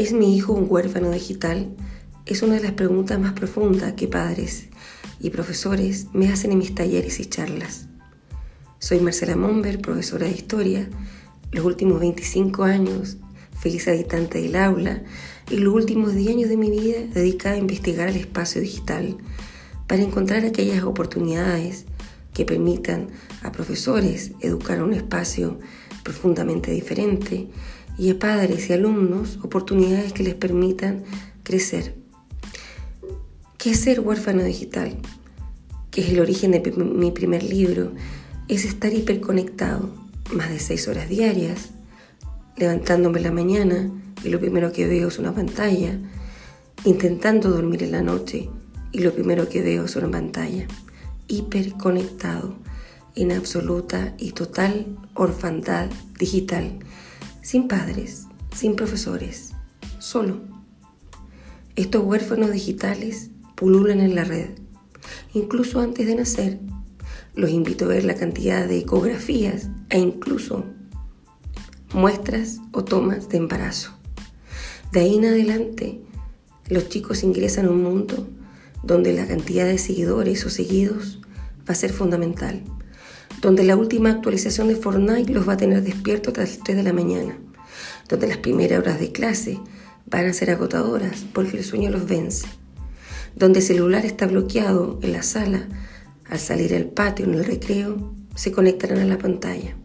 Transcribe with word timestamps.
¿Es 0.00 0.14
mi 0.14 0.34
hijo 0.34 0.54
un 0.54 0.64
huérfano 0.66 1.10
digital? 1.10 1.76
Es 2.24 2.40
una 2.40 2.54
de 2.54 2.62
las 2.62 2.72
preguntas 2.72 3.20
más 3.20 3.34
profundas 3.34 3.92
que 3.92 4.08
padres 4.08 4.70
y 5.20 5.28
profesores 5.28 6.06
me 6.14 6.32
hacen 6.32 6.52
en 6.52 6.58
mis 6.58 6.74
talleres 6.74 7.20
y 7.20 7.26
charlas. 7.26 7.86
Soy 8.78 9.00
Marcela 9.00 9.36
Momber, 9.36 9.78
profesora 9.78 10.24
de 10.24 10.32
historia, 10.32 10.88
los 11.52 11.66
últimos 11.66 12.00
25 12.00 12.64
años 12.64 13.18
feliz 13.60 13.88
habitante 13.88 14.40
del 14.40 14.56
aula 14.56 15.02
y 15.50 15.58
los 15.58 15.74
últimos 15.74 16.14
10 16.14 16.30
años 16.30 16.48
de 16.48 16.56
mi 16.56 16.70
vida 16.70 17.00
dedicada 17.12 17.56
a 17.56 17.58
investigar 17.58 18.08
el 18.08 18.16
espacio 18.16 18.62
digital 18.62 19.18
para 19.86 20.00
encontrar 20.00 20.46
aquellas 20.46 20.82
oportunidades 20.82 21.84
que 22.32 22.46
permitan 22.46 23.08
a 23.42 23.52
profesores 23.52 24.32
educar 24.40 24.82
un 24.82 24.94
espacio 24.94 25.58
profundamente 26.04 26.70
diferente 26.70 27.50
y 28.00 28.08
a 28.08 28.18
padres 28.18 28.70
y 28.70 28.72
alumnos 28.72 29.38
oportunidades 29.42 30.14
que 30.14 30.22
les 30.22 30.34
permitan 30.34 31.04
crecer. 31.42 31.96
¿Qué 33.58 33.72
es 33.72 33.80
ser 33.80 34.00
huérfano 34.00 34.42
digital? 34.42 34.96
Que 35.90 36.00
es 36.00 36.08
el 36.08 36.20
origen 36.20 36.52
de 36.52 36.72
mi 36.72 37.10
primer 37.10 37.42
libro, 37.42 37.92
es 38.48 38.64
estar 38.64 38.94
hiperconectado, 38.94 39.90
más 40.32 40.48
de 40.48 40.60
seis 40.60 40.88
horas 40.88 41.10
diarias, 41.10 41.72
levantándome 42.56 43.18
en 43.18 43.24
la 43.24 43.32
mañana 43.32 43.90
y 44.24 44.30
lo 44.30 44.40
primero 44.40 44.72
que 44.72 44.86
veo 44.86 45.08
es 45.08 45.18
una 45.18 45.34
pantalla, 45.34 45.98
intentando 46.86 47.50
dormir 47.50 47.82
en 47.82 47.92
la 47.92 48.02
noche 48.02 48.48
y 48.92 49.00
lo 49.00 49.12
primero 49.12 49.46
que 49.46 49.60
veo 49.60 49.84
es 49.84 49.94
una 49.96 50.10
pantalla, 50.10 50.66
hiperconectado 51.28 52.56
en 53.14 53.32
absoluta 53.32 54.14
y 54.16 54.32
total 54.32 54.86
orfandad 55.12 55.90
digital, 56.18 56.78
sin 57.42 57.68
padres, 57.68 58.26
sin 58.54 58.76
profesores, 58.76 59.52
solo. 59.98 60.40
Estos 61.76 62.04
huérfanos 62.04 62.50
digitales 62.50 63.30
pululan 63.54 64.00
en 64.00 64.14
la 64.14 64.24
red, 64.24 64.50
incluso 65.34 65.80
antes 65.80 66.06
de 66.06 66.14
nacer. 66.14 66.60
Los 67.34 67.50
invito 67.50 67.84
a 67.84 67.88
ver 67.88 68.04
la 68.04 68.14
cantidad 68.14 68.66
de 68.66 68.78
ecografías 68.78 69.68
e 69.88 69.98
incluso 69.98 70.64
muestras 71.94 72.60
o 72.72 72.84
tomas 72.84 73.28
de 73.28 73.38
embarazo. 73.38 73.92
De 74.92 75.00
ahí 75.00 75.16
en 75.16 75.26
adelante, 75.26 76.00
los 76.68 76.88
chicos 76.88 77.22
ingresan 77.22 77.66
a 77.66 77.70
un 77.70 77.82
mundo 77.82 78.28
donde 78.82 79.12
la 79.12 79.26
cantidad 79.26 79.66
de 79.66 79.78
seguidores 79.78 80.44
o 80.44 80.50
seguidos 80.50 81.20
va 81.68 81.72
a 81.72 81.74
ser 81.74 81.92
fundamental 81.92 82.62
donde 83.40 83.64
la 83.64 83.76
última 83.76 84.10
actualización 84.10 84.68
de 84.68 84.76
Fortnite 84.76 85.32
los 85.32 85.48
va 85.48 85.54
a 85.54 85.56
tener 85.56 85.82
despiertos 85.82 86.32
hasta 86.32 86.42
las 86.42 86.58
3 86.64 86.76
de 86.76 86.82
la 86.82 86.92
mañana, 86.92 87.38
donde 88.08 88.26
las 88.26 88.38
primeras 88.38 88.80
horas 88.80 89.00
de 89.00 89.12
clase 89.12 89.60
van 90.06 90.26
a 90.26 90.32
ser 90.32 90.50
agotadoras 90.50 91.24
porque 91.32 91.56
el 91.56 91.64
sueño 91.64 91.90
los 91.90 92.06
vence, 92.06 92.46
donde 93.34 93.60
el 93.60 93.64
celular 93.64 94.04
está 94.04 94.26
bloqueado 94.26 94.98
en 95.02 95.12
la 95.12 95.22
sala, 95.22 95.68
al 96.28 96.38
salir 96.38 96.74
al 96.74 96.86
patio 96.86 97.24
en 97.24 97.34
el 97.34 97.44
recreo, 97.44 98.14
se 98.34 98.52
conectarán 98.52 98.98
a 98.98 99.04
la 99.04 99.18
pantalla. 99.18 99.76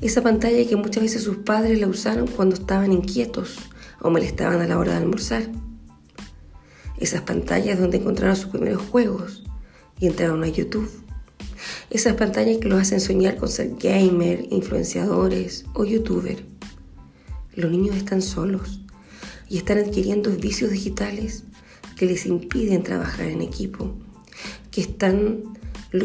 Esa 0.00 0.22
pantalla 0.22 0.66
que 0.66 0.76
muchas 0.76 1.02
veces 1.02 1.22
sus 1.22 1.38
padres 1.38 1.78
la 1.78 1.86
usaron 1.86 2.26
cuando 2.26 2.56
estaban 2.56 2.92
inquietos 2.92 3.58
o 4.00 4.10
molestaban 4.10 4.60
a 4.60 4.66
la 4.66 4.78
hora 4.78 4.92
de 4.92 4.98
almorzar. 4.98 5.42
Esas 6.98 7.22
pantallas 7.22 7.78
donde 7.78 7.98
encontraron 7.98 8.36
sus 8.36 8.50
primeros 8.50 8.82
juegos 8.82 9.44
y 9.98 10.06
entraron 10.06 10.42
a 10.42 10.48
YouTube 10.48 10.90
esas 11.90 12.14
pantallas 12.14 12.58
que 12.58 12.68
los 12.68 12.80
hacen 12.80 13.00
soñar 13.00 13.36
con 13.36 13.48
ser 13.48 13.74
gamer, 13.76 14.46
influenciadores 14.50 15.64
o 15.74 15.84
youtuber. 15.84 16.44
Los 17.54 17.70
niños 17.70 17.96
están 17.96 18.22
solos 18.22 18.80
y 19.48 19.58
están 19.58 19.78
adquiriendo 19.78 20.30
vicios 20.30 20.70
digitales 20.70 21.44
que 21.96 22.06
les 22.06 22.26
impiden 22.26 22.84
trabajar 22.84 23.26
en 23.26 23.42
equipo, 23.42 23.94
que 24.70 24.80
están 24.80 25.42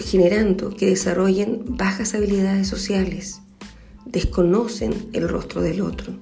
generando 0.04 0.76
que 0.76 0.88
desarrollen 0.88 1.78
bajas 1.78 2.16
habilidades 2.16 2.68
sociales, 2.68 3.42
desconocen 4.06 5.10
el 5.14 5.30
rostro 5.30 5.62
del 5.62 5.82
otro, 5.82 6.14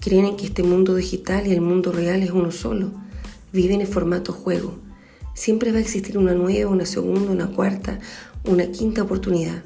creen 0.00 0.36
que 0.36 0.46
este 0.46 0.62
mundo 0.62 0.94
digital 0.94 1.46
y 1.46 1.52
el 1.52 1.60
mundo 1.60 1.92
real 1.92 2.22
es 2.22 2.30
uno 2.30 2.50
solo, 2.50 2.92
viven 3.52 3.82
en 3.82 3.86
formato 3.86 4.32
juego. 4.32 4.78
Siempre 5.36 5.70
va 5.70 5.78
a 5.78 5.82
existir 5.82 6.16
una 6.16 6.34
nueva, 6.34 6.70
una 6.70 6.86
segunda, 6.86 7.30
una 7.30 7.46
cuarta 7.46 8.00
una 8.44 8.66
quinta 8.70 9.02
oportunidad. 9.02 9.62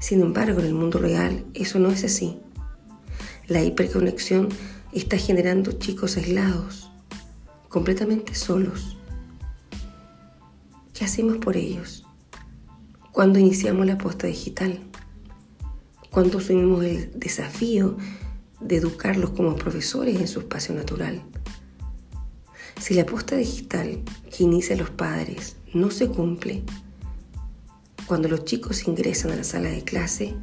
Sin 0.00 0.22
embargo, 0.22 0.60
en 0.60 0.66
el 0.66 0.74
mundo 0.74 0.98
real 0.98 1.44
eso 1.52 1.78
no 1.78 1.90
es 1.90 2.04
así. 2.04 2.38
La 3.48 3.62
hiperconexión 3.62 4.48
está 4.92 5.18
generando 5.18 5.72
chicos 5.72 6.16
aislados, 6.16 6.90
completamente 7.68 8.34
solos. 8.34 8.96
¿Qué 10.94 11.04
hacemos 11.04 11.36
por 11.36 11.56
ellos? 11.56 12.06
Cuando 13.12 13.38
iniciamos 13.38 13.84
la 13.86 13.94
aposta 13.94 14.26
digital? 14.26 14.80
cuando 16.10 16.38
asumimos 16.38 16.84
el 16.84 17.12
desafío 17.14 17.96
de 18.60 18.76
educarlos 18.76 19.30
como 19.30 19.54
profesores 19.56 20.18
en 20.18 20.26
su 20.26 20.40
espacio 20.40 20.74
natural? 20.74 21.22
Si 22.80 22.94
la 22.94 23.02
aposta 23.02 23.36
digital 23.36 24.02
que 24.30 24.44
inicia 24.44 24.76
los 24.76 24.90
padres 24.90 25.56
no 25.74 25.90
se 25.90 26.08
cumple, 26.08 26.62
cuando 28.06 28.28
los 28.28 28.44
chicos 28.44 28.86
ingresan 28.86 29.32
a 29.32 29.36
la 29.36 29.44
sala 29.44 29.68
de 29.68 29.82
clase, 29.82 30.34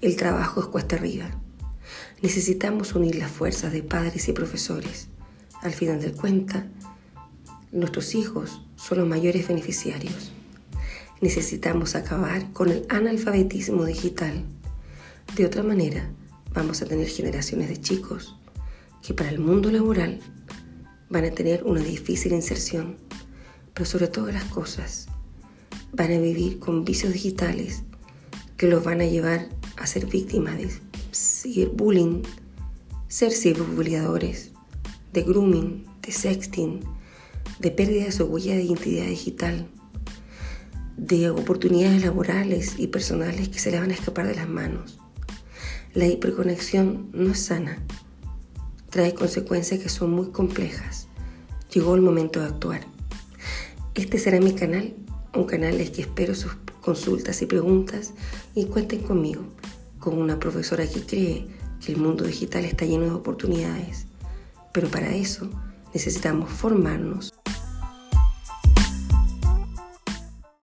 el 0.00 0.16
trabajo 0.16 0.60
es 0.60 0.66
cuesta 0.66 0.96
arriba. 0.96 1.28
Necesitamos 2.22 2.94
unir 2.94 3.16
las 3.16 3.30
fuerzas 3.30 3.72
de 3.72 3.82
padres 3.82 4.28
y 4.28 4.32
profesores. 4.32 5.08
Al 5.60 5.72
final 5.72 6.00
del 6.00 6.14
cuenta, 6.14 6.66
nuestros 7.72 8.14
hijos 8.14 8.62
son 8.76 8.98
los 8.98 9.08
mayores 9.08 9.48
beneficiarios. 9.48 10.32
Necesitamos 11.20 11.96
acabar 11.96 12.52
con 12.52 12.70
el 12.70 12.86
analfabetismo 12.88 13.84
digital. 13.84 14.44
De 15.36 15.46
otra 15.46 15.62
manera, 15.64 16.10
vamos 16.54 16.80
a 16.80 16.86
tener 16.86 17.08
generaciones 17.08 17.68
de 17.68 17.80
chicos 17.80 18.38
que 19.02 19.14
para 19.14 19.30
el 19.30 19.40
mundo 19.40 19.70
laboral 19.70 20.20
van 21.12 21.26
a 21.26 21.30
tener 21.30 21.62
una 21.64 21.80
difícil 21.80 22.32
inserción, 22.32 22.96
pero 23.74 23.84
sobre 23.84 24.08
todas 24.08 24.32
las 24.32 24.44
cosas 24.44 25.08
van 25.92 26.10
a 26.10 26.18
vivir 26.18 26.58
con 26.58 26.86
vicios 26.86 27.12
digitales 27.12 27.82
que 28.56 28.66
los 28.66 28.82
van 28.82 29.02
a 29.02 29.04
llevar 29.04 29.48
a 29.76 29.86
ser 29.86 30.06
víctimas 30.06 30.56
de 30.58 31.66
bullying, 31.66 32.22
ser 33.08 33.32
ciberbuleadores, 33.32 34.52
de 35.12 35.22
grooming, 35.22 35.84
de 36.00 36.12
sexting, 36.12 36.80
de 37.58 37.70
pérdida 37.70 38.06
de 38.06 38.12
su 38.12 38.24
huella 38.24 38.54
de 38.54 38.62
identidad 38.62 39.04
digital, 39.04 39.68
de 40.96 41.28
oportunidades 41.28 42.02
laborales 42.02 42.74
y 42.78 42.86
personales 42.86 43.50
que 43.50 43.58
se 43.58 43.70
le 43.70 43.80
van 43.80 43.90
a 43.90 43.94
escapar 43.94 44.26
de 44.26 44.36
las 44.36 44.48
manos. 44.48 44.98
La 45.92 46.06
hiperconexión 46.06 47.10
no 47.12 47.32
es 47.32 47.40
sana, 47.40 47.84
trae 48.92 49.14
consecuencias 49.14 49.80
que 49.80 49.88
son 49.88 50.12
muy 50.12 50.30
complejas. 50.30 51.08
Llegó 51.74 51.96
el 51.96 52.02
momento 52.02 52.38
de 52.38 52.46
actuar. 52.46 52.82
Este 53.94 54.18
será 54.18 54.38
mi 54.38 54.52
canal 54.52 54.94
un 55.34 55.44
canal 55.44 55.80
es 55.80 55.90
que 55.90 56.02
espero 56.02 56.34
sus 56.34 56.52
consultas 56.82 57.40
y 57.40 57.46
preguntas 57.46 58.12
y 58.54 58.66
cuenten 58.66 59.00
conmigo, 59.00 59.42
con 59.98 60.18
una 60.18 60.38
profesora 60.38 60.86
que 60.86 61.06
cree 61.06 61.46
que 61.84 61.92
el 61.92 61.98
mundo 61.98 62.24
digital 62.24 62.66
está 62.66 62.84
lleno 62.84 63.04
de 63.04 63.12
oportunidades. 63.12 64.04
Pero 64.72 64.88
para 64.88 65.14
eso 65.14 65.48
necesitamos 65.94 66.50
formarnos 66.50 67.32